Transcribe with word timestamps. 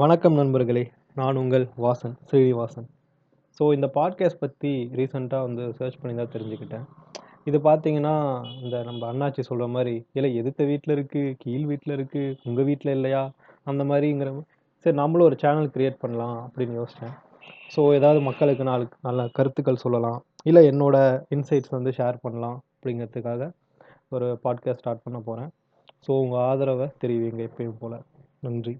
வணக்கம் 0.00 0.34
நண்பர்களே 0.38 0.82
நான் 1.14 1.38
உங்கள் 1.40 1.64
வாசன் 1.82 2.14
ஸ்ரீனிவாசன். 2.28 2.86
ஸோ 3.58 3.64
இந்த 3.74 3.86
பாட்காஸ்ட் 3.94 4.40
பற்றி 4.42 4.72
ரீசெண்டாக 4.98 5.46
வந்து 5.46 5.62
சர்ச் 5.78 5.96
பண்ணி 6.00 6.14
தான் 6.16 6.32
தெரிஞ்சுக்கிட்டேன். 6.34 6.84
இது 7.44 7.58
பார்த்தீங்கன்னா 7.58 8.12
இந்த 8.62 8.82
நம்ம 8.82 9.02
அண்ணாச்சி 9.12 9.42
சொல்கிற 9.48 9.66
மாதிரி 9.66 9.94
இல்லை 10.12 10.30
எதிர்த்த 10.40 10.64
வீட்டில் 10.64 10.94
இருக்குது 10.96 11.30
கீழ் 11.42 11.64
வீட்டில் 11.70 11.94
இருக்குது 11.96 12.34
உங்கள் 12.48 12.64
வீட்டில் 12.64 12.92
இல்லையா? 12.96 13.22
அந்த 13.64 13.84
மாதிரிங்கிற 13.84 14.32
சரி 14.84 14.96
நம்மளும் 14.96 15.28
ஒரு 15.30 15.38
சேனல் 15.44 15.70
க்ரியேட் 15.76 15.96
பண்ணலாம் 15.98 16.36
அப்படின்னு 16.46 16.76
யோசித்தேன் 16.80 17.14
ஸோ 17.76 17.94
ஏதாவது 17.98 18.20
மக்களுக்கு 18.20 18.66
நாலு 18.70 18.88
நல்ல 19.08 19.28
கருத்துக்கள் 19.38 19.82
சொல்லலாம். 19.84 20.18
இல்லை 20.44 20.64
என்னோட 20.72 21.24
இன்சைட்ஸ் 21.36 21.74
வந்து 21.76 21.92
ஷேர் 22.00 22.18
பண்ணலாம் 22.22 22.58
அப்படிங்கிறதுக்காக 22.74 23.48
ஒரு 24.08 24.28
பாட்காஸ்ட் 24.44 24.82
ஸ்டார்ட் 24.82 25.04
பண்ண 25.06 25.20
போகிறேன் 25.20 25.50
ஸோ 26.06 26.10
உங்கள் 26.24 26.44
ஆதரவை 26.50 26.88
தெரிவிங்க 27.04 27.48
எப்பயும் 27.50 27.80
போல். 27.80 27.98
நன்றி. 28.40 28.76